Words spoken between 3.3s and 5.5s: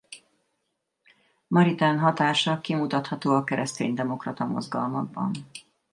a kereszténydemokrata mozgalmakban.